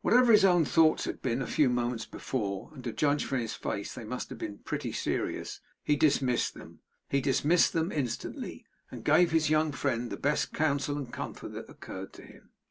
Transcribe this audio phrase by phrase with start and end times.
[0.00, 3.52] Whatever his own thoughts had been a few moments before and to judge from his
[3.52, 6.78] face they must have been pretty serious he dismissed them
[7.92, 12.52] instantly, and gave his young friend the best counsel and comfort that occurred to him.